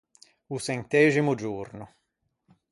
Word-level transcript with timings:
O 0.49 0.55
çenteximo 0.65 1.33
giorno. 1.43 1.87